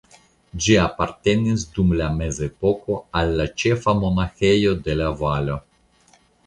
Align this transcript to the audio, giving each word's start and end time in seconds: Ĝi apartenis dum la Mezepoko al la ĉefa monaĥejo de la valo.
Ĝi 0.65 0.77
apartenis 0.83 1.65
dum 1.75 1.93
la 2.01 2.09
Mezepoko 2.21 2.99
al 3.21 3.37
la 3.43 3.49
ĉefa 3.65 3.97
monaĥejo 4.03 4.77
de 4.89 5.01
la 5.03 5.17
valo. 5.25 5.63